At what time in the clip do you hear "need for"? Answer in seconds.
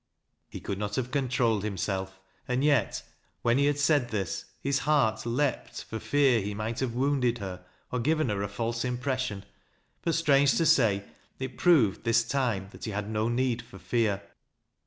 13.29-13.77